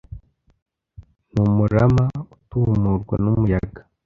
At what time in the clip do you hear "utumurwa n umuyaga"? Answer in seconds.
2.35-3.81